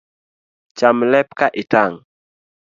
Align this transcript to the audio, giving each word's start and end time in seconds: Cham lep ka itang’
Cham 0.77 0.97
lep 1.11 1.27
ka 1.39 1.47
itang’ 1.61 1.95